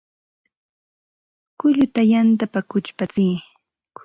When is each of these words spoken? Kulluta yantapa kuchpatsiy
Kulluta 1.59 2.01
yantapa 2.11 2.59
kuchpatsiy 2.69 3.33